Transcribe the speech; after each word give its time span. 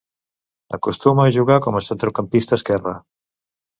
Acostuma 0.77 1.27
a 1.27 1.33
jugar 1.37 1.59
com 1.67 1.77
a 1.81 1.85
centrecampista 1.91 2.59
esquerre. 2.63 2.95